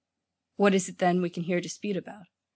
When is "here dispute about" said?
1.43-2.25